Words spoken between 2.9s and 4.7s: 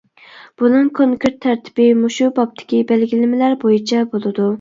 بەلگىلىمىلەر بويىچە بولىدۇ.